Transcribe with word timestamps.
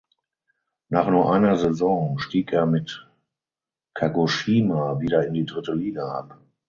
Nach 0.89 1.07
nur 1.07 1.31
einer 1.31 1.57
Saison 1.57 2.17
stieg 2.17 2.51
er 2.53 2.65
mit 2.65 3.07
Kagoshima 3.93 4.99
wieder 4.99 5.27
in 5.27 5.35
die 5.35 5.45
dritte 5.45 5.73
Liga 5.75 6.07
ab. 6.17 6.39